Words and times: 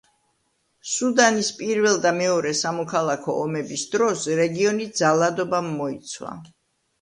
სუდანის 0.93 1.51
პირველ 1.59 1.99
და 2.05 2.13
მეორე 2.19 2.53
სამოქალაქო 2.59 3.35
ომების 3.43 3.85
დროს 3.93 4.25
რეგიონი 4.41 4.89
ძალადობამ 5.03 5.71
მოიცვა. 5.77 6.35